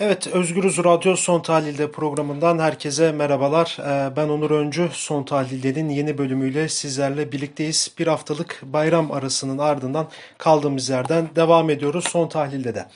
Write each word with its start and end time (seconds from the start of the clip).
Evet, 0.00 0.26
Özgürüz 0.26 0.78
Radyo 0.78 1.16
Son 1.16 1.40
Tahlil'de 1.40 1.90
programından 1.90 2.58
herkese 2.58 3.12
merhabalar. 3.12 3.78
Ee, 3.80 4.16
ben 4.16 4.28
Onur 4.28 4.50
Öncü. 4.50 4.88
Son 4.92 5.22
Tahlil'lerin 5.22 5.88
yeni 5.88 6.18
bölümüyle 6.18 6.68
sizlerle 6.68 7.32
birlikteyiz. 7.32 7.94
Bir 7.98 8.06
haftalık 8.06 8.60
bayram 8.62 9.12
arasının 9.12 9.58
ardından 9.58 10.08
kaldığımız 10.38 10.88
yerden 10.88 11.28
devam 11.36 11.70
ediyoruz 11.70 12.04
Son 12.08 12.28
Tahlil'de 12.28 12.74
de. 12.74 12.86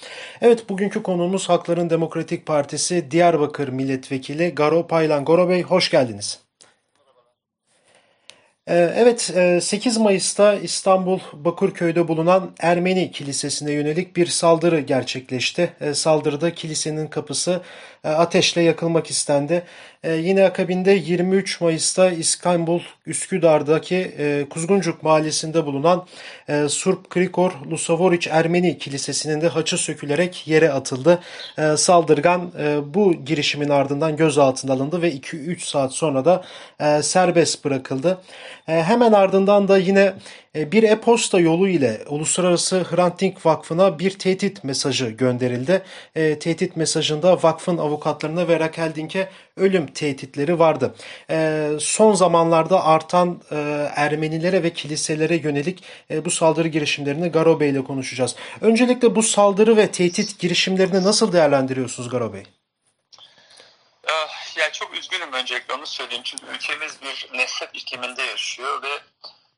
Evet, 0.41 0.68
bugünkü 0.68 1.02
konuğumuz 1.02 1.48
Hakların 1.48 1.91
Demokratik 1.91 2.46
Partisi 2.46 3.11
Diyarbakır 3.11 3.69
Milletvekili 3.69 4.55
Garo 4.55 4.87
Paylan. 4.87 5.25
Garo 5.25 5.48
Bey, 5.48 5.62
hoş 5.62 5.91
geldiniz. 5.91 6.50
Ee, 8.68 8.92
evet, 8.96 9.20
8 9.62 9.96
e, 9.96 10.00
Mayıs'ta 10.00 10.54
İstanbul 10.54 11.18
Bakırköy'de 11.32 12.09
bulunan 12.09 12.50
Ermeni 12.60 13.10
Kilisesi'ne 13.10 13.72
yönelik 13.72 14.16
bir 14.16 14.27
saldırı 14.27 14.80
gerçekleşti. 14.80 15.73
E, 15.80 15.95
saldırıda 15.95 16.55
kilisenin 16.55 17.06
kapısı 17.06 17.60
e, 18.04 18.09
ateşle 18.09 18.62
yakılmak 18.62 19.10
istendi. 19.10 19.62
E, 20.02 20.12
yine 20.12 20.45
akabinde 20.45 20.91
23 20.91 21.60
Mayıs'ta 21.60 22.10
İstanbul 22.10 22.80
Üsküdar'daki 23.06 23.96
e, 24.18 24.46
Kuzguncuk 24.51 25.02
mahallesinde 25.02 25.66
bulunan 25.66 26.06
Surp 26.68 27.10
Krikor 27.10 27.52
Lusavoriç 27.70 28.29
Ermeni 28.30 28.79
Kilisesi'nin 28.79 29.40
de 29.40 29.48
haçı 29.48 29.79
sökülerek 29.79 30.48
yere 30.48 30.73
atıldı. 30.73 31.18
Saldırgan 31.77 32.52
bu 32.95 33.12
girişimin 33.24 33.68
ardından 33.68 34.16
gözaltına 34.16 34.73
alındı 34.73 35.02
ve 35.02 35.12
2-3 35.12 35.60
saat 35.60 35.92
sonra 35.92 36.24
da 36.24 36.45
serbest 37.02 37.65
bırakıldı. 37.65 38.18
E, 38.68 38.82
hemen 38.82 39.12
ardından 39.12 39.68
da 39.68 39.78
yine 39.78 40.14
e, 40.56 40.72
bir 40.72 40.82
e-posta 40.82 41.40
yolu 41.40 41.68
ile 41.68 42.00
Uluslararası 42.09 42.84
Hrant 42.90 43.20
Dink 43.20 43.46
Vakfı'na 43.46 43.98
bir 43.98 44.10
tehdit 44.10 44.64
mesajı 44.64 45.06
gönderildi. 45.10 45.82
E, 46.14 46.38
tehdit 46.38 46.76
mesajında 46.76 47.42
vakfın 47.42 47.79
avukatlarına 47.79 48.48
ve 48.48 48.60
Raquel 48.60 48.95
Dink'e 48.95 49.29
ölüm 49.57 49.87
tehditleri 49.87 50.59
vardı. 50.59 50.95
E, 51.30 51.68
son 51.80 52.15
zamanlarda 52.15 52.84
artan 52.84 53.42
e, 53.51 53.57
Ermenilere 53.96 54.62
ve 54.62 54.70
kiliselere 54.70 55.37
yönelik 55.37 55.82
e, 56.10 56.24
bu 56.24 56.30
saldırı 56.30 56.68
girişimlerini 56.68 57.29
Garo 57.29 57.60
Bey 57.60 57.70
ile 57.70 57.85
konuşacağız. 57.85 58.37
Öncelikle 58.60 59.16
bu 59.16 59.23
saldırı 59.23 59.76
ve 59.76 59.87
tehdit 59.87 60.38
girişimlerini 60.38 61.02
nasıl 61.02 61.32
değerlendiriyorsunuz 61.32 62.09
Garo 62.09 62.32
Bey? 62.32 62.42
Yani 64.71 64.78
çok 64.78 64.94
üzgünüm 64.94 65.32
öncelikle 65.32 65.75
onu 65.75 65.87
söyleyeyim. 65.87 66.22
Çünkü 66.25 66.47
ülkemiz 66.47 67.03
bir 67.03 67.28
nefret 67.34 67.71
ikliminde 67.75 68.22
yaşıyor 68.22 68.82
ve 68.82 69.00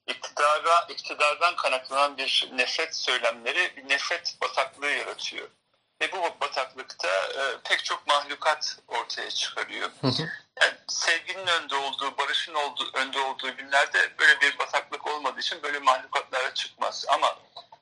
iktidara, 0.06 0.86
iktidardan 0.88 1.56
kaynaklanan 1.56 2.16
bir 2.16 2.50
nefret 2.52 2.96
söylemleri 2.96 3.76
bir 3.76 3.88
nefret 3.88 4.36
bataklığı 4.42 4.90
yaratıyor. 4.90 5.48
Ve 6.00 6.12
bu 6.12 6.40
bataklıkta 6.40 7.08
e, 7.08 7.42
pek 7.64 7.84
çok 7.84 8.06
mahlukat 8.06 8.78
ortaya 8.88 9.30
çıkarıyor. 9.30 9.90
Yani 10.60 10.74
sevginin 10.88 11.46
önde 11.46 11.76
olduğu, 11.76 12.18
barışın 12.18 12.54
olduğu, 12.54 12.90
önde 12.94 13.18
olduğu 13.18 13.56
günlerde 13.56 14.18
böyle 14.18 14.40
bir 14.40 14.58
bataklık 14.58 15.06
olmadığı 15.06 15.40
için 15.40 15.62
böyle 15.62 15.78
mahlukatlara 15.78 16.54
çıkmaz. 16.54 17.04
Ama 17.08 17.38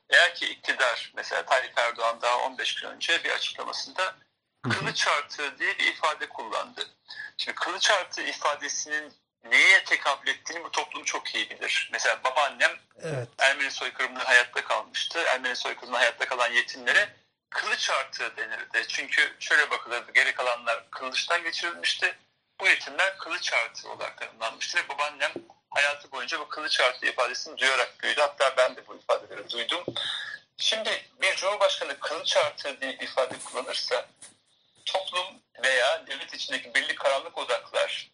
eğer 0.09 0.35
ki 0.35 0.45
iktidar, 0.45 1.11
mesela 1.15 1.45
Tayyip 1.45 1.77
Erdoğan 1.77 2.21
daha 2.21 2.37
15 2.37 2.75
gün 2.75 2.87
önce 2.87 3.23
bir 3.23 3.29
açıklamasında 3.29 4.15
kılıç 4.61 5.07
artığı 5.07 5.59
diye 5.59 5.79
bir 5.79 5.87
ifade 5.87 6.29
kullandı. 6.29 6.87
Şimdi 7.37 7.55
kılıç 7.55 7.91
artığı 7.91 8.21
ifadesinin 8.21 9.13
neye 9.43 9.83
tekabül 9.83 10.27
ettiğini 10.27 10.63
bu 10.63 10.71
toplum 10.71 11.03
çok 11.03 11.35
iyi 11.35 11.49
bilir. 11.49 11.89
Mesela 11.91 12.23
babaannem 12.23 12.71
evet. 13.01 13.27
Ermeni 13.37 13.71
soykırımında 13.71 14.27
hayatta 14.27 14.63
kalmıştı. 14.63 15.19
Ermeni 15.19 15.55
soykırımında 15.55 15.99
hayatta 15.99 16.25
kalan 16.27 16.51
yetimlere 16.51 17.15
kılıç 17.49 17.89
artığı 17.89 18.37
denirdi. 18.37 18.85
Çünkü 18.87 19.35
şöyle 19.39 19.69
bakılırdı 19.69 20.11
geri 20.11 20.33
kalanlar 20.33 20.89
kılıçtan 20.91 21.43
geçirilmişti. 21.43 22.17
Bu 22.59 22.67
yetimler 22.67 23.17
kılıç 23.17 23.53
artığı 23.53 23.91
olarak 23.91 24.17
tanımlanmıştı 24.17 24.77
ve 24.77 24.89
babaannem 24.89 25.31
hayatı 25.69 26.11
boyunca 26.11 26.39
bu 26.39 26.47
kılıç 26.47 26.79
artığı 26.79 27.05
ifadesini 27.05 27.57
duyarak 27.57 27.99
büyüdü. 27.99 28.21
Hatta 28.21 28.57
ben 28.57 28.75
de 28.75 28.87
bu 28.87 28.95
ifadeleri 28.95 29.49
duydum. 29.49 29.83
Şimdi 30.57 31.05
bir 31.21 31.35
cumhurbaşkanı 31.35 31.99
kılıç 31.99 32.37
artığı 32.37 32.81
diye 32.81 32.93
ifade 32.93 33.35
kullanırsa 33.45 34.05
toplum 35.11 35.41
veya 35.63 36.07
devlet 36.07 36.33
içindeki 36.33 36.73
belli 36.73 36.95
karanlık 36.95 37.37
odaklar 37.37 38.11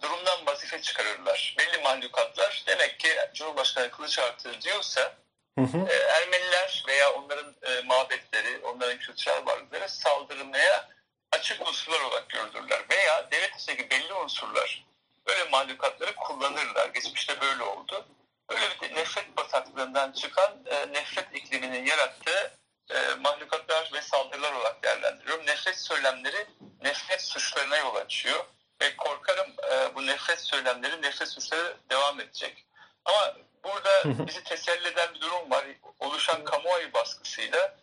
durumdan 0.00 0.46
vazife 0.46 0.82
çıkarırlar. 0.82 1.56
Belli 1.58 1.82
mahlukatlar 1.82 2.64
demek 2.66 3.00
ki 3.00 3.08
Cumhurbaşkanı 3.34 3.90
kılıç 3.90 4.18
artığı 4.18 4.60
diyorsa 4.60 5.12
hı 5.58 5.64
hı. 5.64 5.86
E, 5.88 5.94
Ermeniler 5.94 6.84
veya 6.88 7.12
onların 7.12 7.54
e, 7.62 7.80
mabetleri, 7.80 8.58
onların 8.58 8.98
kültürel 8.98 9.46
varlıkları 9.46 9.88
saldırmaya 9.88 10.88
açık 11.32 11.68
unsurlar 11.68 12.00
olarak 12.00 12.28
gördürürler. 12.28 12.82
Veya 12.90 13.30
devlet 13.30 13.56
içindeki 13.56 13.90
belli 13.90 14.14
unsurlar 14.14 14.84
böyle 15.26 15.44
mahlukatları 15.44 16.14
kullanırlar. 16.14 16.88
Geçmişte 16.88 17.40
böyle 17.40 17.62
oldu. 17.62 18.06
Böyle 18.50 18.64
bir 18.82 18.94
nefret 18.94 19.36
bataklığından 19.36 20.12
çıkan 20.12 20.52
e, 20.66 20.92
nefret 20.92 21.34
ikliminin 21.34 21.86
yarattığı 21.86 22.63
e, 22.94 23.14
mahlukatlar 23.14 23.90
ve 23.94 24.02
saldırılar 24.02 24.52
olarak 24.52 24.82
değerlendiriyorum. 24.82 25.46
Nefret 25.46 25.78
söylemleri 25.78 26.46
nefret 26.82 27.22
suçlarına 27.22 27.76
yol 27.76 27.94
açıyor 27.94 28.44
ve 28.80 28.96
korkarım 28.96 29.52
e, 29.72 29.94
bu 29.94 30.06
nefret 30.06 30.40
söylemleri, 30.40 31.02
nefret 31.02 31.28
suçları 31.28 31.76
devam 31.90 32.20
edecek. 32.20 32.66
Ama 33.04 33.34
burada 33.64 34.26
bizi 34.26 34.44
teselli 34.44 34.88
eden 34.88 35.14
bir 35.14 35.20
durum 35.20 35.50
var. 35.50 35.64
Oluşan 35.98 36.44
kamuoyu 36.44 36.92
baskısıyla 36.92 37.76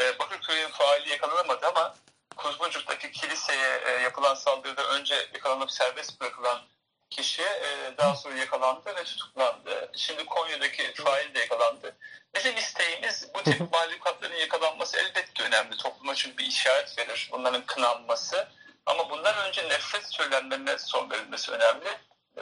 e, 0.00 0.18
Bakırköy'ün 0.18 0.68
faali 0.68 1.10
yakalanamadı 1.10 1.66
ama 1.66 1.94
Kuzguncuk'taki 2.36 3.12
kiliseye 3.12 3.80
e, 3.86 3.90
yapılan 3.90 4.34
saldırıda 4.34 4.88
önce 4.88 5.14
yakalanıp 5.14 5.70
serbest 5.70 6.20
bırakılan 6.20 6.62
kişi 7.10 7.42
e, 7.42 7.94
daha 7.98 8.16
sonra 8.16 8.34
yakalandı 8.34 8.96
ve 8.96 9.04
tutuklandı. 9.04 9.90
Şimdi 9.96 10.24
Konya'daki 10.24 10.94
fail 10.94 11.34
de 11.34 11.38
yakalandı. 11.38 11.96
Bizim 12.36 12.56
isteğimiz 12.56 13.28
bu 13.34 13.42
tip 13.42 13.72
mahlukatların 13.72 14.34
yakalanması 14.40 14.96
elbette 14.96 15.42
önemli. 15.42 15.76
Topluma 15.76 16.14
çünkü 16.14 16.38
bir 16.38 16.46
işaret 16.46 16.98
verir. 16.98 17.28
Bunların 17.32 17.62
kınanması 17.66 18.48
ama 18.86 19.10
bundan 19.10 19.34
önce 19.48 19.64
nefret 19.68 20.04
söylemlerine 20.06 20.78
son 20.78 21.10
verilmesi 21.10 21.52
önemli. 21.52 21.88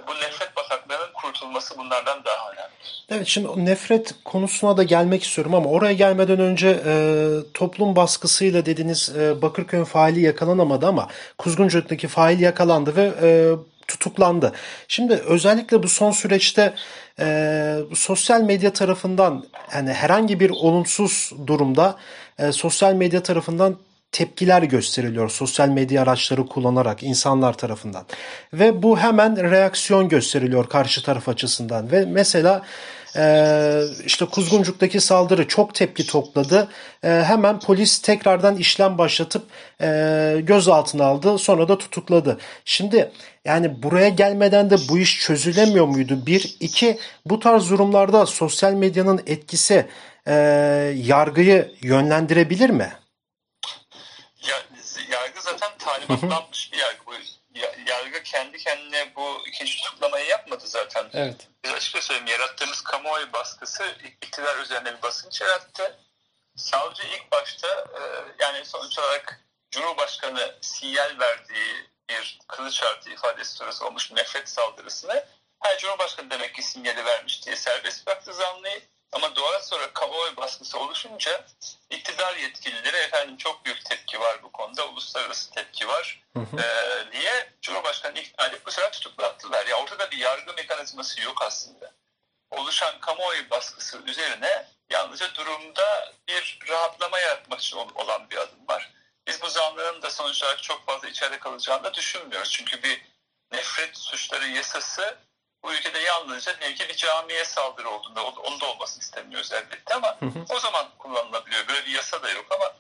Bu 0.09 0.15
nefret 0.15 0.57
bataklarının 0.57 1.13
kurtulması 1.15 1.79
bunlardan 1.79 2.25
daha 2.25 2.53
önemli. 2.53 2.73
Evet 3.11 3.27
şimdi 3.27 3.65
nefret 3.67 4.15
konusuna 4.25 4.77
da 4.77 4.83
gelmek 4.83 5.23
istiyorum 5.23 5.55
ama 5.55 5.71
oraya 5.71 5.93
gelmeden 5.93 6.41
önce 6.41 6.83
e, 6.87 6.95
toplum 7.55 7.97
baskısıyla 7.97 8.67
dediğiniz 8.67 9.17
e, 9.17 9.43
Bakırköy'ün 9.43 9.85
faili 9.85 10.21
yakalanamadı 10.21 10.87
ama 10.87 11.09
Kuzguncuk'taki 11.39 12.09
fail 12.09 12.41
yakalandı 12.41 12.97
ve 12.97 13.13
e, 13.23 13.31
tutuklandı. 13.89 14.53
Şimdi 14.89 15.15
özellikle 15.15 15.83
bu 15.83 15.89
son 15.89 16.11
süreçte 16.11 16.75
e, 17.21 17.77
sosyal 17.95 18.41
medya 18.41 18.73
tarafından 18.73 19.45
yani 19.75 19.93
herhangi 19.93 20.41
bir 20.41 20.51
olumsuz 20.51 21.31
durumda 21.47 21.97
e, 22.39 22.53
sosyal 22.53 22.95
medya 22.95 23.23
tarafından 23.23 23.77
tepkiler 24.13 24.63
gösteriliyor 24.63 25.29
sosyal 25.29 25.69
medya 25.69 26.03
araçları 26.03 26.47
kullanarak 26.47 27.03
insanlar 27.03 27.53
tarafından. 27.53 28.05
Ve 28.53 28.83
bu 28.83 28.99
hemen 28.99 29.51
reaksiyon 29.51 30.09
gösteriliyor 30.09 30.69
karşı 30.69 31.03
taraf 31.03 31.29
açısından. 31.29 31.93
Ve 31.93 32.05
mesela 32.05 32.63
e, 33.17 33.83
işte 34.07 34.27
Kuzguncuk'taki 34.27 35.01
saldırı 35.01 35.49
çok 35.49 35.75
tepki 35.75 36.07
topladı. 36.07 36.69
E, 37.05 37.09
hemen 37.09 37.61
polis 37.61 37.99
tekrardan 37.99 38.57
işlem 38.57 38.99
başlatıp 38.99 39.43
e, 39.81 40.37
gözaltına 40.43 41.05
aldı. 41.05 41.39
Sonra 41.39 41.69
da 41.69 41.79
tutukladı. 41.79 42.39
Şimdi 42.65 43.11
yani 43.45 43.83
buraya 43.83 44.09
gelmeden 44.09 44.71
de 44.71 44.77
bu 44.89 44.99
iş 44.99 45.21
çözülemiyor 45.21 45.87
muydu? 45.87 46.27
Bir, 46.27 46.57
iki 46.61 46.99
bu 47.27 47.39
tarz 47.39 47.71
durumlarda 47.71 48.27
sosyal 48.27 48.73
medyanın 48.73 49.21
etkisi 49.27 49.87
e, 50.27 50.35
yargıyı 50.97 51.71
yönlendirebilir 51.83 52.71
mi? 52.71 53.02
Talimatlanmış 55.85 56.73
bir 56.73 56.79
yargı. 56.79 57.07
Bu 57.07 57.15
yargı 57.87 58.23
kendi 58.23 58.59
kendine 58.59 59.13
bu 59.17 59.47
ikinci 59.47 59.77
tutuklamayı 59.77 60.27
yapmadı 60.27 60.67
zaten. 60.67 61.11
Evet. 61.13 61.49
Biz 61.65 61.73
açıkça 61.73 62.03
söyleyeyim 62.03 62.41
yarattığımız 62.41 62.81
kamuoyu 62.81 63.33
baskısı 63.33 63.97
iktidar 64.05 64.59
üzerine 64.59 64.97
bir 64.97 65.03
basınç 65.03 65.41
yarattı. 65.41 65.99
Savcı 66.57 67.03
ilk 67.03 67.33
başta 67.33 67.69
e, 67.69 68.01
yani 68.39 68.65
sonuç 68.65 68.99
olarak 68.99 69.41
Cumhurbaşkanı 69.71 70.55
sinyal 70.61 71.19
verdiği 71.19 71.91
bir 72.09 72.39
kılıç 72.49 72.83
artı 72.83 73.11
ifadesi 73.11 73.53
sonrası 73.53 73.87
olmuş 73.87 74.13
nefret 74.13 74.49
saldırısını 74.49 75.27
her 75.61 75.79
Cumhurbaşkanı 75.79 76.31
demek 76.31 76.55
ki 76.55 76.63
sinyali 76.63 77.05
vermiş 77.05 77.47
diye 77.47 77.57
serbest 77.57 78.07
bıraktı 78.07 78.35
zanlıyı. 78.35 78.83
Ama 79.13 79.37
doğal 79.37 79.61
sonra 79.61 79.93
kamuoyu 79.93 80.37
baskısı 80.37 80.79
oluşunca 80.79 81.45
iktidar 81.91 82.37
yetkilileri 82.37 82.97
efendim 82.97 83.37
çok 83.37 83.65
büyük 83.65 83.85
tepki 83.85 84.21
var 84.21 84.43
bu 84.43 84.53
konuda, 84.53 84.89
uluslararası 84.89 85.51
tepki 85.51 85.89
var 85.89 86.23
hı 86.37 86.41
hı. 86.41 86.57
Diye 87.13 87.51
Cumhurbaşkanı 87.63 88.19
ikna 88.19 88.47
edip 88.47 88.67
bu 88.67 88.71
sefer 88.71 88.93
tutuklattılar. 88.93 89.67
Ya 89.67 89.77
ortada 89.77 90.11
bir 90.11 90.17
yargı 90.19 90.55
mekanizması 90.55 91.21
yok 91.21 91.43
aslında. 91.43 91.93
Oluşan 92.51 93.01
kamuoyu 93.01 93.51
baskısı 93.51 94.03
üzerine 94.07 94.67
yalnızca 94.91 95.35
durumda 95.35 96.13
bir 96.29 96.59
rahatlama 96.69 97.19
yaratmak 97.19 97.61
için 97.61 97.77
olan 97.77 98.31
bir 98.31 98.37
adım 98.37 98.69
var. 98.69 98.93
Biz 99.27 99.43
bu 99.43 99.49
zanlının 99.49 100.03
da 100.03 100.11
sonuç 100.11 100.43
olarak 100.43 100.63
çok 100.63 100.87
fazla 100.87 101.09
içeride 101.09 101.39
kalacağını 101.39 101.85
da 101.85 101.95
düşünmüyoruz. 101.95 102.51
Çünkü 102.51 102.83
bir 102.83 103.03
nefret 103.53 103.99
suçları 103.99 104.49
yasası 104.49 105.19
bu 105.63 105.73
ülkede 105.73 105.99
yalnızca 105.99 106.61
belki 106.61 106.89
bir 106.89 106.97
camiye 106.97 107.45
saldırı 107.45 107.91
olduğunda 107.91 108.25
onun 108.25 108.61
da 108.61 108.67
olmasını 108.67 109.03
istemiyoruz 109.03 109.53
elbette 109.53 109.95
ama 109.95 110.21
hı 110.21 110.27
hı. 110.27 110.45
o 110.49 110.61
zaman 110.61 110.87
kullanılabiliyor. 110.99 111.69
Böyle 111.69 111.87
bir 111.87 111.91
yasa 111.91 112.23
da 112.23 112.31
yok 112.31 112.47
ama 112.51 112.75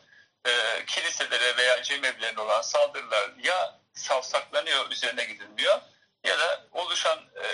e, 0.47 0.85
kiliselere 0.87 1.57
veya 1.57 1.83
cemevlerine 1.83 2.41
olan 2.41 2.63
saldırılar 2.63 3.31
ya 3.43 3.81
savsaklanıyor 3.95 4.91
üzerine 4.91 5.25
gidilmiyor 5.25 5.81
ya 6.25 6.39
da 6.39 6.65
oluşan 6.73 7.19
e, 7.19 7.47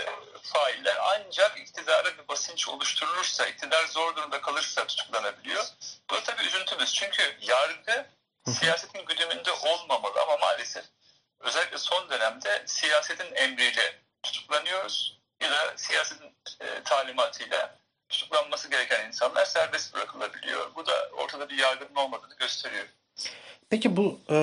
failler 0.42 0.96
ancak 1.02 1.58
iktidara 1.58 2.18
bir 2.18 2.28
basınç 2.28 2.68
oluşturulursa, 2.68 3.46
iktidar 3.46 3.86
zor 3.86 4.16
durumda 4.16 4.40
kalırsa 4.40 4.86
tutuklanabiliyor. 4.86 5.64
Bu 6.10 6.14
da 6.14 6.22
tabii 6.22 6.46
üzüntümüz. 6.46 6.94
Çünkü 6.94 7.36
yargı 7.40 8.06
siyasetin 8.48 9.06
güdümünde 9.06 9.52
olmamalı 9.52 10.22
ama 10.22 10.36
maalesef 10.36 10.84
özellikle 11.40 11.78
son 11.78 12.10
dönemde 12.10 12.64
siyasetin 12.66 13.34
emriyle 13.34 13.98
tutuklanıyoruz 14.22 15.17
da 15.50 15.76
siyasetin 15.76 16.26
e, 16.60 16.66
talimatıyla 16.84 17.78
tutuklanması 18.08 18.70
gereken 18.70 19.06
insanlar 19.06 19.44
serbest 19.44 19.94
bırakılabiliyor. 19.94 20.70
Bu 20.76 20.86
da 20.86 20.92
ortada 21.16 21.48
bir 21.48 21.58
yargının 21.58 21.94
olmadığını 21.94 22.34
gösteriyor. 22.36 22.84
Peki 23.70 23.96
bu 23.96 24.20
e, 24.30 24.36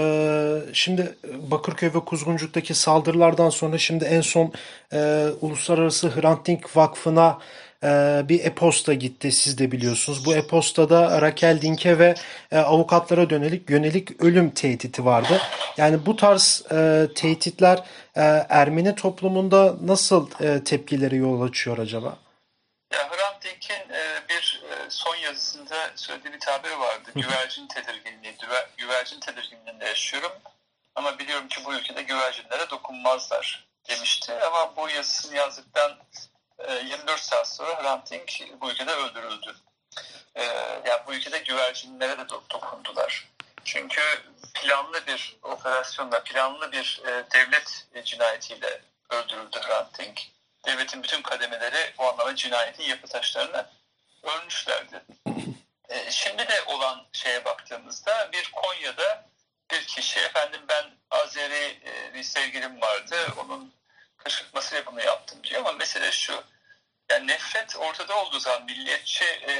şimdi 0.73 1.17
Bakırköy 1.23 1.89
ve 1.93 1.99
Kuzguncuk'taki 1.99 2.73
saldırılardan 2.73 3.49
sonra 3.49 3.77
şimdi 3.77 4.05
en 4.05 4.21
son 4.21 4.53
e, 4.93 5.27
Uluslararası 5.41 6.09
Hrant 6.09 6.47
Dink 6.47 6.77
Vakfı'na 6.77 7.39
e, 7.83 8.21
bir 8.29 8.45
e-posta 8.45 8.93
gitti 8.93 9.31
siz 9.31 9.57
de 9.57 9.71
biliyorsunuz. 9.71 10.25
Bu 10.25 10.35
e-postada 10.35 11.21
Raquel 11.21 11.61
Dink'e 11.61 11.99
ve 11.99 12.15
e, 12.51 12.57
avukatlara 12.57 13.29
dönelik 13.29 13.69
yönelik 13.69 14.23
ölüm 14.23 14.49
tehdidi 14.49 15.05
vardı. 15.05 15.41
Yani 15.77 16.05
bu 16.05 16.15
tarz 16.15 16.63
e, 16.71 17.07
tehditler 17.15 17.83
e, 18.15 18.21
Ermeni 18.49 18.95
toplumunda 18.95 19.75
nasıl 19.81 20.29
e, 20.41 20.63
tepkileri 20.63 21.15
yol 21.17 21.41
açıyor 21.41 21.77
acaba? 21.77 22.17
Ya 22.93 23.09
Hrant 23.09 23.43
Dink'in 23.43 23.93
e, 23.93 24.23
bir 24.29 24.63
e, 24.71 24.89
son 24.89 25.15
yazısında 25.15 25.75
söylediği 25.95 26.33
bir 26.33 26.39
tabir 26.39 26.71
vardı. 26.71 27.09
Güvercin 27.15 27.67
tedirginliği, 27.67 28.37
güvercin 28.77 29.19
tedirginliğinde 29.19 29.85
yaşıyorum. 29.85 30.31
Ama 30.95 31.19
biliyorum 31.19 31.47
ki 31.47 31.61
bu 31.65 31.73
ülkede 31.73 32.01
güvercinlere 32.01 32.69
dokunmazlar 32.69 33.67
demişti. 33.89 34.33
Ama 34.33 34.75
bu 34.77 34.89
yazısını 34.89 35.35
yazdıktan 35.35 35.91
24 36.85 37.19
saat 37.19 37.47
sonra 37.47 37.83
Hrant 37.83 38.11
Dink 38.11 38.61
bu 38.61 38.71
ülkede 38.71 38.91
öldürüldü. 38.91 39.55
Yani 40.85 41.01
bu 41.07 41.13
ülkede 41.13 41.37
güvercinlere 41.37 42.17
de 42.17 42.29
dokundular. 42.29 43.34
Çünkü 43.65 44.01
planlı 44.53 45.07
bir 45.07 45.37
operasyonla, 45.43 46.23
planlı 46.23 46.71
bir 46.71 47.01
devlet 47.33 47.87
cinayetiyle 48.05 48.81
öldürüldü 49.09 49.59
Hrant 49.59 49.99
Dink 49.99 50.21
devletin 50.65 51.03
bütün 51.03 51.21
kademeleri 51.21 51.93
bu 51.97 52.03
anlamda 52.03 52.35
cinayetin 52.35 52.83
yapı 52.83 53.07
taşlarını 53.07 53.65
ölmüşlerdi. 54.23 55.03
E, 55.89 56.11
şimdi 56.11 56.47
de 56.47 56.61
olan 56.67 57.05
şeye 57.13 57.45
baktığımızda 57.45 58.29
bir 58.31 58.51
Konya'da 58.51 59.25
bir 59.71 59.87
kişi 59.87 60.19
efendim 60.19 60.61
ben 60.69 60.85
Azeri 61.09 61.79
e, 61.85 62.13
bir 62.13 62.23
sevgilim 62.23 62.81
vardı 62.81 63.15
onun 63.37 63.73
kışkırtmasıyla 64.17 64.85
bunu 64.85 65.01
yaptım 65.01 65.43
diyor 65.43 65.61
ama 65.61 65.71
mesele 65.71 66.11
şu 66.11 66.43
yani 67.09 67.27
nefret 67.27 67.75
ortada 67.75 68.17
olduğu 68.17 68.39
zaman 68.39 68.65
milliyetçi 68.65 69.25
e, 69.25 69.53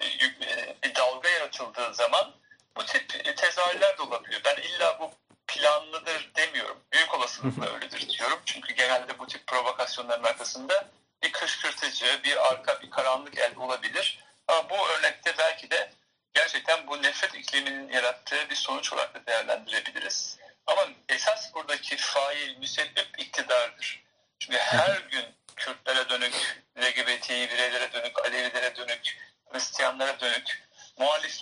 e, 0.00 0.76
bir 0.82 0.94
dalga 0.94 1.28
yaratıldığı 1.28 1.94
zaman 1.94 2.32
bu 2.76 2.86
tip 2.86 3.36
tezahürler 3.36 3.98
de 3.98 4.02
olabiliyor. 4.02 4.40
Ben 4.44 4.56
illa 4.56 5.00
bu 5.00 5.10
planlıdır 5.46 6.30
demiyorum. 6.34 6.80
Büyük 6.92 7.14
olasılıkla 7.14 7.74
öyledir 7.74 8.08
diyorum. 8.08 8.38
Çünkü 8.44 8.74
genelde 8.74 9.18
bu 9.18 9.26
tip 9.26 9.46
provokasyonların 9.46 10.24
arkasında 10.24 10.88
bir 11.22 11.32
kışkırtıcı, 11.32 12.20
bir 12.24 12.48
arka, 12.48 12.82
bir 12.82 12.90
karanlık 12.90 13.38
el 13.38 13.56
olabilir. 13.56 14.24
Ama 14.48 14.70
bu 14.70 14.88
örnekte 14.88 15.38
belki 15.38 15.70
de 15.70 15.90
gerçekten 16.34 16.86
bu 16.86 17.02
nefret 17.02 17.34
ikliminin 17.34 17.92
yarattığı 17.92 18.50
bir 18.50 18.54
sonuç 18.54 18.92
olarak 18.92 19.14
da 19.14 19.26
değerlendirebiliriz. 19.26 20.38
Ama 20.66 20.88
esas 21.08 21.54
buradaki 21.54 21.96
fail, 21.96 22.58
müsebbip 22.58 23.18
iktidardır. 23.18 24.02
Çünkü 24.38 24.58
her 24.58 25.00
gün 25.10 25.24
Kürtlere 25.56 26.08
dönük, 26.08 26.64
LGBT 26.78 27.30
bireylere 27.30 27.92
dönük, 27.92 28.18
Alevilere 28.24 28.76
dönük, 28.76 29.18
Hristiyanlara 29.52 30.20
dönük, 30.20 30.62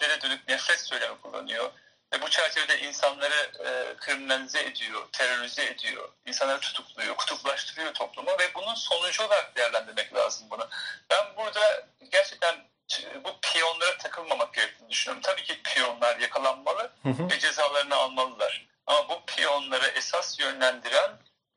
muhaliflere 0.05 0.23
dönük 0.23 0.49
nefret 0.49 0.81
söylemi 0.81 1.21
kullanıyor 1.21 1.71
ve 2.13 2.23
bu 2.23 2.31
çerçevede 2.31 2.81
insanları 2.81 3.51
e, 3.65 3.97
kriminalize 3.97 4.61
ediyor, 4.61 5.09
terörize 5.13 5.65
ediyor, 5.65 6.09
insanları 6.27 6.61
tutukluyor, 6.61 7.17
kutuplaştırıyor 7.17 7.95
toplumu 7.95 8.31
ve 8.31 8.55
bunun 8.55 8.75
sonucu 8.75 9.25
olarak 9.25 9.57
değerlendirmek 9.57 10.15
lazım 10.15 10.47
bunu. 10.51 10.69
Ben 11.11 11.37
burada 11.37 11.87
gerçekten 12.11 12.55
bu 13.25 13.41
piyonlara 13.43 13.99
takılmamak 13.99 14.55
gerektiğini 14.55 14.91
düşünüyorum. 14.91 15.23
Tabii 15.23 15.45
ki 15.45 15.63
piyonlar 15.63 16.19
yakalanmalı 16.19 16.93
hı 17.03 17.09
hı. 17.09 17.31
ve 17.31 17.39
cezalarını 17.39 17.95
almalılar. 17.95 18.67
Ama 18.87 19.09
bu 19.09 19.25
piyonları 19.27 19.87
esas 19.87 20.39
yönlendiren, 20.41 21.11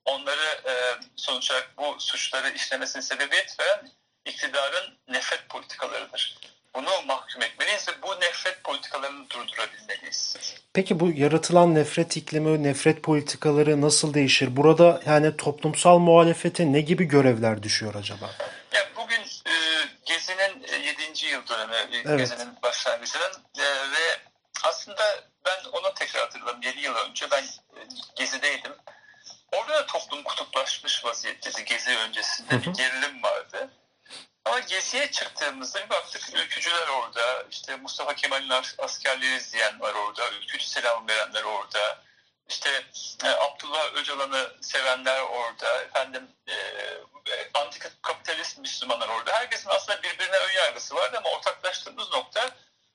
onları 0.05 0.61
e, 0.65 0.73
sonuç 1.15 1.51
olarak 1.51 1.77
bu 1.77 1.95
suçları 2.00 2.50
işlemesine 2.50 3.01
sebebiyet 3.01 3.59
veren 3.59 3.91
iktidarın 4.25 4.97
nefret 5.07 5.50
politikalarıdır. 5.50 6.38
Bunu 6.77 7.06
mahkum 7.06 7.41
etmeliyiz 7.41 7.88
ve 7.88 7.91
bu 8.01 8.21
nefret 8.21 8.63
politikalarını 8.63 9.29
durdurabilmeliyiz. 9.29 10.35
Peki 10.74 11.00
bu 11.00 11.12
yaratılan 11.12 11.75
nefret 11.75 12.18
iklimi, 12.18 12.63
nefret 12.63 13.03
politikaları 13.03 13.81
nasıl 13.81 14.13
değişir? 14.13 14.56
Burada 14.57 15.01
yani 15.06 15.38
toplumsal 15.38 15.97
muhalefete 15.97 16.74
ne 16.74 16.81
gibi 16.81 17.06
görevler 17.06 17.63
düşüyor 17.63 17.95
acaba? 17.95 18.29
Ya 18.74 18.81
bugün 18.95 19.21
e, 19.45 19.53
Gezi'nin 20.06 20.62
7. 20.83 21.25
E, 21.25 21.29
yıl 21.29 21.47
dönemi, 21.47 21.75
e, 21.75 22.01
evet. 22.06 22.19
Gezi'nin 22.19 22.62
başlangıcının 22.63 23.33
e, 23.59 23.63
ve 23.63 24.19
aslında 24.63 25.03
ben 25.45 25.69
onu 25.71 25.94
tekrar 25.94 26.21
hatırladım. 26.21 26.62
7 26.62 26.79
yıl 26.79 26.95
önce 26.95 27.25
ben 27.31 27.44
e, 27.44 27.79
Gezi'deydim. 28.15 28.74
Orada 29.51 29.74
da 29.74 29.85
toplum 29.85 30.24
kutuplaşmış 30.24 31.06
vaziyetteydi 31.06 31.65
Gezi 31.65 31.97
öncesinde. 32.07 32.51
Hı 32.51 32.56
hı. 32.56 32.62
Bir 32.62 32.74
gerilim 32.74 33.24
vardı. 33.24 33.69
Ama 34.47 34.59
geziye 34.59 35.11
çıktığımızda 35.11 35.85
bir 35.85 35.89
baktık 35.89 36.35
ülkücüler 36.35 36.88
orada, 36.88 37.45
işte 37.51 37.75
Mustafa 37.75 38.15
Kemal'in 38.15 38.63
askerleri 38.77 39.35
izleyen 39.35 39.79
var 39.79 39.94
orada, 39.94 40.29
ülkücü 40.31 40.65
selam 40.65 41.07
verenler 41.07 41.43
orada, 41.43 41.98
işte 42.50 42.83
e, 43.25 43.29
Abdullah 43.29 43.93
Öcalan'ı 43.93 44.51
sevenler 44.62 45.22
orada, 45.22 45.81
efendim 45.81 46.27
e, 46.48 46.55
antika 47.53 47.89
kapitalist 48.01 48.57
Müslümanlar 48.57 49.10
orada. 49.10 49.31
Herkesin 49.31 49.69
aslında 49.69 50.03
birbirine 50.03 50.38
ön 50.38 50.51
yargısı 50.51 50.95
vardı 50.95 51.17
ama 51.17 51.29
ortaklaştığımız 51.29 52.12
nokta 52.12 52.50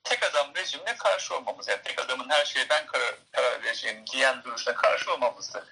tek 0.05 0.23
adam 0.23 0.55
rejimine 0.55 0.97
karşı 0.97 1.37
olmamız. 1.37 1.69
Yani 1.69 1.83
tek 1.83 1.99
adamın 1.99 2.31
her 2.31 2.45
şeye 2.45 2.69
ben 2.69 2.87
karar, 2.87 3.15
karar 3.33 3.63
vereceğim 3.63 4.05
diyen 4.13 4.43
duruşuna 4.43 4.75
karşı 4.75 5.13
olmamızdı. 5.13 5.67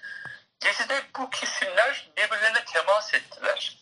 Gezide 0.59 1.03
bu 1.17 1.29
kesimler 1.29 2.09
birbirlerine 2.17 2.65
temas 2.65 3.13
ettiler 3.13 3.80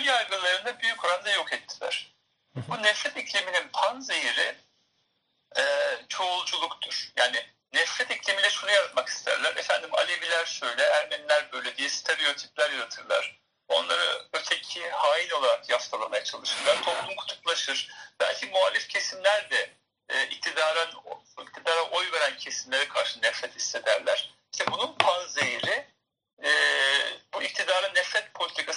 ve 0.00 0.02
ön 0.02 0.06
yargılarını 0.06 0.80
büyük 0.80 1.04
oranda 1.04 1.30
yok 1.30 1.52
ettiler. 1.52 2.14
Bu 2.68 2.82
nefret 2.82 3.16
ikliminin 3.16 3.68
panzehiri 3.72 4.56
e, 5.56 5.62
çoğulculuktur. 6.08 7.12
Yani 7.16 7.46
nefret 7.72 8.10
iklimiyle 8.10 8.50
şunu 8.50 8.70
yaratmak 8.70 9.08
isterler. 9.08 9.56
Efendim 9.56 9.94
Aleviler 9.94 10.46
şöyle, 10.46 10.82
Ermeniler 10.82 11.52
böyle 11.52 11.76
diye 11.76 11.88
stereotipler 11.88 12.70
yaratırlar. 12.70 13.40
Onları 13.68 14.26
öteki 14.32 14.90
hain 14.90 15.30
olarak 15.30 15.68
yaftalamaya 15.68 16.24
çalışırlar. 16.24 16.82
Toplum 16.82 17.16
kutuplaşır. 17.16 17.90
Belki 18.20 18.46
muhalif 18.46 18.88
kesimler 18.88 19.50
de 19.50 19.70
e, 20.08 20.26
iktidara, 20.26 20.90
iktidara 21.42 21.82
oy 21.82 22.12
veren 22.12 22.36
kesimlere 22.36 22.88
karşı 22.88 23.22
nefret 23.22 23.56
hissederler. 23.56 24.34
İşte 24.52 24.64
bunun 24.70 24.94
panzehiri 24.94 25.86
e, 26.44 26.50
bu 27.34 27.42
iktidarın 27.42 27.94
nefret 27.94 28.34
panzehir 28.34 28.69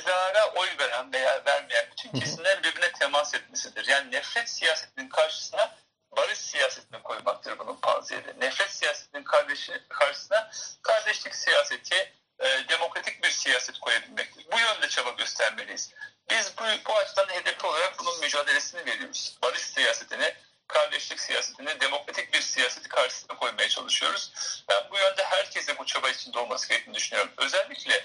iktidara 0.00 0.50
oy 0.54 0.68
veren 0.78 1.12
veya 1.12 1.42
vermeyen 1.46 1.86
bütün 1.90 2.20
kesimler 2.20 2.62
birbirine 2.62 2.92
temas 2.92 3.34
etmesidir. 3.34 3.88
Yani 3.88 4.12
nefret 4.12 4.50
siyasetinin 4.50 5.08
karşısına 5.08 5.76
barış 6.16 6.38
siyasetini 6.38 7.02
koymaktır 7.02 7.58
bunun 7.58 7.76
panzehiri. 7.76 8.40
Nefret 8.40 8.70
siyasetinin 8.70 9.24
kardeşi, 9.24 9.72
karşısına 9.88 10.50
kardeşlik 10.82 11.34
siyaseti, 11.34 12.12
e, 12.38 12.68
demokratik 12.68 13.24
bir 13.24 13.30
siyaset 13.30 13.78
koyabilmektir. 13.78 14.46
Bu 14.52 14.58
yönde 14.58 14.88
çaba 14.88 15.10
göstermeliyiz. 15.10 15.94
Biz 16.30 16.52
bu, 16.58 16.62
bu 16.88 16.96
açıdan 16.96 17.28
hedefi 17.28 17.66
olarak 17.66 17.98
bunun 17.98 18.20
mücadelesini 18.20 18.86
veriyoruz. 18.86 19.38
Barış 19.42 19.62
siyasetini, 19.62 20.34
kardeşlik 20.68 21.20
siyasetini 21.20 21.80
demokratik 21.80 22.34
bir 22.34 22.40
siyaseti 22.40 22.88
karşısına 22.88 23.36
koymaya 23.36 23.68
çalışıyoruz. 23.68 24.32
Ben 24.68 24.90
bu 24.90 24.98
yönde 24.98 25.24
herkese 25.24 25.78
bu 25.78 25.86
çaba 25.86 26.08
içinde 26.08 26.38
olması 26.38 26.68
gerektiğini 26.68 26.94
düşünüyorum. 26.94 27.32
Özellikle 27.36 28.04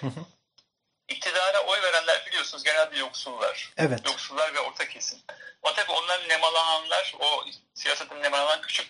iktidara 1.07 1.63
oy 1.63 1.81
verenler 1.81 2.25
biliyorsunuz 2.25 2.63
genelde 2.63 2.97
yoksullar. 3.25 3.73
Evet. 3.77 4.05
Yoksullar 4.05 4.53
ve 4.53 4.59
orta 4.59 4.87
kesim. 4.87 5.19
Ama 5.63 5.75
tabii 5.75 5.91
onların 5.91 6.29
nemalananlar, 6.29 7.15
o 7.19 7.45
siyasetin 7.73 8.23
nemalanan 8.23 8.61
küçük 8.61 8.87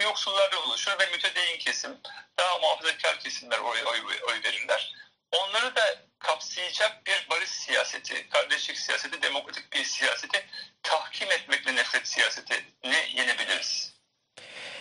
yoksullarla 0.00 0.58
oluşur 0.66 0.92
ve 1.00 1.06
mütedeyyin 1.12 1.58
kesim, 1.58 1.90
daha 2.38 2.58
muhafazakar 2.58 3.18
kesimler 3.18 3.58
oy, 3.58 3.78
oy, 3.86 4.00
oy 4.28 4.42
verirler. 4.44 4.94
Onları 5.32 5.76
da 5.76 5.82
kapsayacak 6.18 7.06
bir 7.06 7.26
barış 7.30 7.48
siyaseti, 7.48 8.28
kardeşlik 8.28 8.78
siyaseti, 8.78 9.22
demokratik 9.22 9.72
bir 9.72 9.84
siyaseti 9.84 10.46
tahkim 10.82 11.32
etmekle 11.32 11.74
nefret 11.74 12.08
siyaseti 12.08 12.64
ne 12.84 13.06
yenebiliriz? 13.14 13.94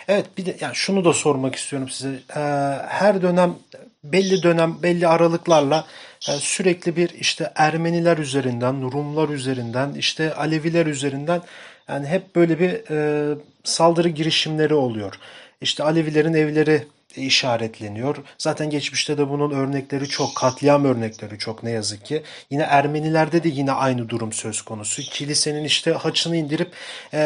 Evet 0.07 0.37
bir 0.37 0.45
de 0.45 0.57
yani 0.59 0.75
şunu 0.75 1.05
da 1.05 1.13
sormak 1.13 1.55
istiyorum 1.55 1.89
size. 1.89 2.09
Ee, 2.35 2.39
her 2.87 3.21
dönem 3.21 3.55
belli 4.03 4.43
dönem 4.43 4.83
belli 4.83 5.07
aralıklarla 5.07 5.87
sürekli 6.31 6.95
bir 6.95 7.09
işte 7.09 7.51
Ermeniler 7.55 8.17
üzerinden, 8.17 8.91
Rumlar 8.91 9.29
üzerinden, 9.29 9.93
işte 9.93 10.33
Aleviler 10.33 10.85
üzerinden 10.85 11.41
yani 11.87 12.07
hep 12.07 12.35
böyle 12.35 12.59
bir 12.59 12.91
e, 12.91 13.35
saldırı 13.63 14.09
girişimleri 14.09 14.73
oluyor. 14.73 15.19
İşte 15.61 15.83
Alevilerin 15.83 16.33
evleri 16.33 16.87
işaretleniyor. 17.15 18.15
Zaten 18.37 18.69
geçmişte 18.69 19.17
de 19.17 19.29
bunun 19.29 19.51
örnekleri 19.51 20.07
çok, 20.07 20.35
katliam 20.35 20.85
örnekleri 20.85 21.39
çok 21.39 21.63
ne 21.63 21.71
yazık 21.71 22.05
ki. 22.05 22.23
Yine 22.49 22.63
Ermenilerde 22.63 23.43
de 23.43 23.49
yine 23.49 23.71
aynı 23.71 24.09
durum 24.09 24.33
söz 24.33 24.61
konusu. 24.61 25.01
Kilisenin 25.01 25.63
işte 25.63 25.91
haçını 25.91 26.37
indirip 26.37 26.71
e, 27.13 27.19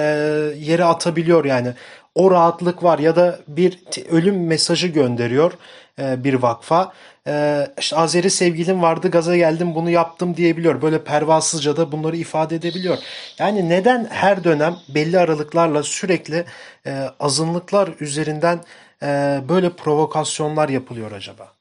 yere 0.57 0.83
atabiliyor 0.83 1.45
yani. 1.45 1.73
O 2.15 2.31
rahatlık 2.31 2.83
var 2.83 2.99
ya 2.99 3.15
da 3.15 3.39
bir 3.47 3.79
ölüm 4.09 4.47
mesajı 4.47 4.87
gönderiyor 4.87 5.51
e, 5.99 6.23
bir 6.23 6.33
vakfa. 6.33 6.93
E, 7.27 7.67
işte 7.79 7.95
Azeri 7.95 8.29
sevgilim 8.29 8.81
vardı 8.81 9.11
gaza 9.11 9.37
geldim 9.37 9.75
bunu 9.75 9.89
yaptım 9.89 10.37
diyebiliyor. 10.37 10.81
Böyle 10.81 11.03
pervasızca 11.03 11.77
da 11.77 11.91
bunları 11.91 12.17
ifade 12.17 12.55
edebiliyor. 12.55 12.97
Yani 13.39 13.69
neden 13.69 14.07
her 14.09 14.43
dönem 14.43 14.75
belli 14.89 15.19
aralıklarla 15.19 15.83
sürekli 15.83 16.45
e, 16.85 17.09
azınlıklar 17.19 17.89
üzerinden 17.99 18.59
e, 19.03 19.39
böyle 19.49 19.75
provokasyonlar 19.75 20.69
yapılıyor 20.69 21.11
acaba? 21.11 21.53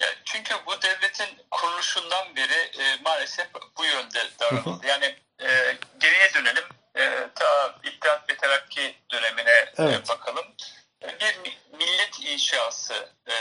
Ya 0.00 0.08
çünkü 0.24 0.54
bu 0.66 0.82
devletin 0.82 1.38
kuruluşundan 1.50 2.36
beri 2.36 2.82
e, 2.82 2.96
maalesef 3.04 3.46
bu 3.78 3.84
yönde 3.84 4.18
davranıldı. 4.40 4.86
Yani 4.86 5.16
e, 5.40 5.76
geriye 6.00 6.34
dönelim 6.34 6.64
e, 6.96 7.28
ta 7.34 7.74
İttihat 7.84 8.30
ve 8.30 8.36
Terakki 8.36 8.94
dönemine 9.10 9.50
e, 9.50 9.72
evet. 9.78 10.00
e, 10.04 10.08
bakalım. 10.08 10.44
Bir 11.20 11.58
millet 11.78 12.20
inşası 12.20 13.08
e, 13.28 13.34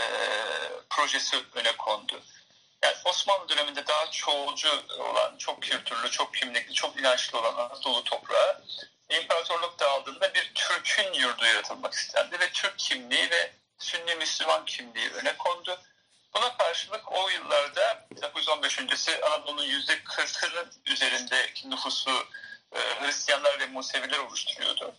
projesi 0.89 1.37
öne 1.55 1.77
kondu. 1.77 2.21
Yani 2.83 2.95
Osmanlı 3.05 3.49
döneminde 3.49 3.87
daha 3.87 4.11
çoğulcu 4.11 4.69
olan, 4.99 5.37
çok 5.37 5.61
kültürlü, 5.61 6.11
çok 6.11 6.33
kimlikli, 6.33 6.73
çok 6.73 6.99
inançlı 6.99 7.39
olan 7.39 7.53
Anadolu 7.53 8.03
toprağı 8.03 8.52
Türk 12.63 12.79
kimliği 12.79 13.31
ve 13.31 13.51
Sünni 13.77 14.15
Müslüman 14.15 14.65
kimliği 14.65 15.09
öne 15.09 15.37
kondu. 15.37 15.81
Buna 16.33 16.57
karşılık 16.57 17.11
o 17.11 17.29
yıllarda 17.29 18.05
1915 18.11 18.79
öncesi 18.79 19.25
Anadolu'nun 19.25 19.65
%40'ının 19.65 20.67
üzerindeki 20.85 21.69
nüfusu 21.69 22.27
e, 22.71 22.79
Hristiyanlar 22.79 23.59
ve 23.59 23.65
Museviler 23.65 24.19
oluşturuyordu. 24.19 24.95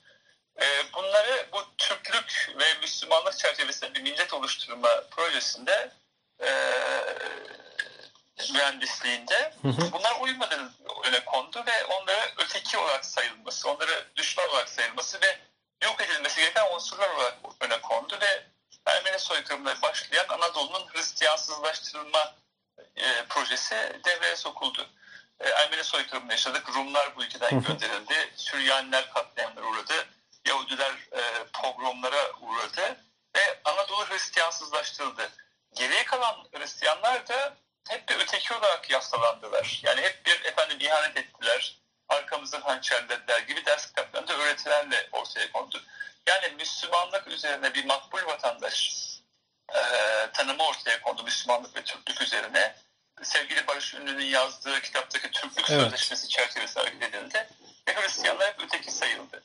E, 0.60 0.92
bunları 0.92 1.46
bu 1.52 1.76
Türklük 1.78 2.54
ve 2.58 2.74
Müslümanlık 2.80 3.38
çerçevesinde 3.38 3.94
bir 3.94 4.02
millet 4.02 4.34
oluşturma 4.34 5.04
projesinde 5.10 5.90
e, 6.40 6.50
mühendisliğinde 8.52 9.54
bunlar 9.92 10.20
uymadığını 10.20 10.70
öne 11.04 11.24
kondu 11.24 11.64
ve 11.66 11.84
onları 11.84 12.32
öteki 12.36 12.78
olarak 12.78 13.04
sayılması, 13.04 13.70
onları 13.70 14.04
düşman 14.16 14.48
olarak 14.48 14.68
sayılması 14.68 15.20
ve 15.20 15.38
yok 15.84 16.00
edilmesi 16.00 16.40
gereken 16.40 16.74
unsurlar 16.74 17.10
olarak 17.10 17.38
öne 17.60 17.80
kondu 17.80 18.18
ve 18.20 18.44
Ermeni 18.86 19.18
soykırımına 19.18 19.82
başlayan 19.82 20.26
Anadolu'nun 20.28 20.86
Hristiyansızlaştırılma 20.88 22.34
e, 22.96 23.24
projesi 23.28 24.00
devreye 24.04 24.36
sokuldu. 24.36 24.88
E, 25.40 25.48
Ermeni 25.48 25.84
soykırımını 25.84 26.32
yaşadık. 26.32 26.68
Rumlar 26.74 27.16
bu 27.16 27.24
ülkeden 27.24 27.62
gönderildi. 27.62 28.32
Süryaniler 28.36 29.10
katliamlara 29.12 29.66
uğradı. 29.66 30.06
Yahudiler 30.46 30.92
e, 31.12 31.22
pogromlara 31.52 32.32
uğradı. 32.40 32.96
Ve 33.36 33.60
Anadolu 33.64 34.08
Hristiyansızlaştırıldı. 34.08 35.30
Geriye 35.74 36.04
kalan 36.04 36.48
Hristiyanlar 36.54 37.28
da 37.28 37.56
hep 37.88 38.08
bir 38.08 38.20
öteki 38.20 38.54
olarak 38.54 38.90
yaslalandılar. 38.90 39.80
Yani 39.82 40.00
hep 40.00 40.26
bir 40.26 40.44
efendim 40.44 40.78
ihanet 40.80 41.16
ettiler, 41.16 41.78
arkamızdan 42.08 42.60
hançerlediler 42.60 43.38
gibi 43.38 43.64
ders 43.64 43.86
kitaplarında 43.86 44.32
öğretilerle 44.32 45.08
ortaya 45.12 45.52
kondu. 45.52 45.82
Yani 46.26 46.48
Müslümanlık 46.58 47.26
üzerine 47.26 47.74
bir 47.74 47.84
makbul 47.84 48.26
vatandaş 48.26 49.04
e, 49.74 49.80
tanımı 50.32 50.62
ortaya 50.62 51.00
kondu 51.00 51.22
Müslümanlık 51.22 51.76
ve 51.76 51.84
Türklük 51.84 52.22
üzerine. 52.22 52.74
Sevgili 53.22 53.66
Barış 53.66 53.94
Ünlü'nün 53.94 54.24
yazdığı 54.24 54.80
kitaptaki 54.80 55.30
Türklük 55.30 55.70
evet. 55.70 55.82
Sözleşmesi 55.82 56.28
çerçevesi 56.28 56.80
hareket 56.80 57.02
edildi. 57.02 57.48
Ve 57.88 57.94
Hristiyanlar 57.94 58.48
hep 58.48 58.60
öteki 58.60 58.90
sayıldı. 58.90 59.42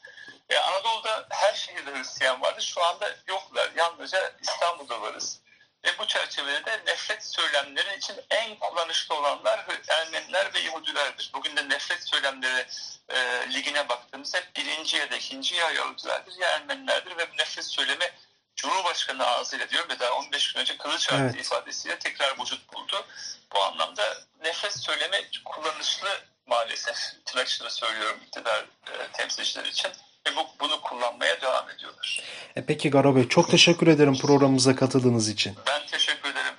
E, 0.50 0.58
Anadolu'da 0.58 1.28
her 1.30 1.54
şehirde 1.54 1.92
Hristiyan 1.96 2.42
vardı. 2.42 2.62
Şu 2.62 2.84
anda 2.84 3.16
yoklar. 3.28 3.72
Yalnızca 3.76 4.32
İstanbul'da 4.42 5.02
varız. 5.02 5.40
Ve 5.86 5.98
bu 6.00 6.08
çerçevede 6.08 6.66
de 6.66 6.82
nefret 6.86 7.26
söylemleri 7.26 7.98
için 7.98 8.16
en 8.30 8.56
kullanışlı 8.60 9.16
olanlar 9.16 9.66
Ermeniler 9.88 10.54
ve 10.54 10.60
Yahudilerdir. 10.60 11.32
Bugün 11.34 11.56
de 11.56 11.70
nefret 11.70 12.04
söylemleri 12.04 12.68
e, 13.10 13.18
ligine 13.54 13.90
baktığımızda 13.90 14.42
birinci 14.56 14.98
ya 14.98 15.12
da 15.12 15.16
ikinci 15.16 15.56
ya 15.56 15.72
Yahudilerdir 15.72 16.40
ya 16.40 16.50
Ermenilerdir 16.50 17.18
ve 17.18 17.32
bu 17.32 17.38
nefret 17.38 17.66
söylemi 17.66 18.12
Cumhurbaşkanı 18.56 19.28
ağzıyla 19.28 19.70
diyor 19.70 19.90
ve 19.90 20.00
daha 20.00 20.14
15 20.14 20.54
gün 20.54 20.62
önce 20.62 20.78
Kılıçdaroğlu 20.78 21.24
evet. 21.24 21.36
ifadesiyle 21.36 22.00
tekrar 22.00 22.40
vücut 22.40 22.74
buldu. 22.74 23.06
Bu 23.54 23.64
anlamda 23.64 24.18
nefret 24.44 24.80
söylemi 24.80 25.30
kullanışlı 25.46 26.22
maalesef. 26.46 26.98
Tırnakçıda 27.26 27.70
söylüyorum 27.70 28.20
iktidar 28.26 28.66
e, 28.88 29.12
temsilcileri 29.14 29.70
için 29.70 29.92
ve 30.32 30.36
bu, 30.36 30.64
bunu 30.64 30.82
kullanmaya 30.82 31.42
devam 31.42 31.70
ediyorlar. 31.70 32.22
E 32.56 32.66
peki 32.66 32.90
Garo 32.90 33.16
Bey 33.16 33.28
çok 33.28 33.52
teşekkür 33.52 33.88
ederim 33.88 34.18
programımıza 34.18 34.76
katıldığınız 34.76 35.30
için. 35.30 35.56
Ben 35.68 35.88
teşekkür 35.92 36.30
ederim. 36.30 36.54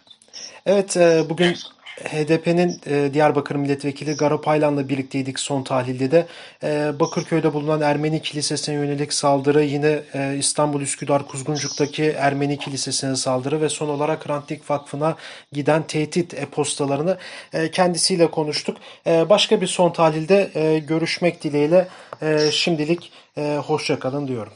Evet 0.67 0.97
e, 0.97 1.31
bugün 1.31 1.57
HDP'nin 2.04 2.80
e, 2.87 3.14
Diyarbakır 3.14 3.54
Milletvekili 3.54 4.16
Garo 4.16 4.40
Paylan'la 4.40 4.88
birlikteydik 4.88 5.40
son 5.40 5.62
tahlilde 5.62 6.11
de. 6.11 6.26
E, 6.62 7.00
Bakırköy'de 7.00 7.54
bulunan 7.54 7.80
Ermeni 7.80 8.23
Kilisesi'ne 8.23 8.75
yönelik 8.75 9.12
saldırı, 9.12 9.62
yine 9.64 10.00
e, 10.14 10.37
İstanbul 10.38 10.80
Üsküdar 10.80 11.28
Kuzguncuk'taki 11.28 12.04
Ermeni 12.04 12.59
Kilisesi'ne 12.59 13.16
saldırı 13.16 13.61
ve 13.61 13.69
son 13.69 13.88
olarak 13.88 14.30
Rantik 14.30 14.71
Vakfı'na 14.71 15.16
giden 15.52 15.83
tehdit 15.83 16.35
e-postalarını 16.35 17.19
e, 17.52 17.71
kendisiyle 17.71 18.30
konuştuk. 18.30 18.76
E, 19.07 19.28
başka 19.28 19.61
bir 19.61 19.66
son 19.66 19.92
tahlilde 19.92 20.50
e, 20.54 20.78
görüşmek 20.78 21.45
dileğiyle 21.45 21.88
e, 22.23 22.50
şimdilik 22.52 23.12
e, 23.37 23.57
hoşçakalın 23.66 24.28
diyorum. 24.28 24.52